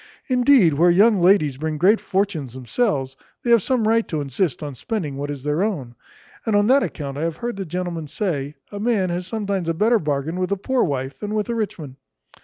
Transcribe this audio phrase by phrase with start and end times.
[0.29, 4.73] Indeed, where young ladies bring great fortunes themselves, they have some right to insist on
[4.73, 5.93] spending what is their own;
[6.43, 9.75] and on that account I have heard the gentlemen say, a man has sometimes a
[9.75, 11.97] better bargain with a poor wife, than with a rich one.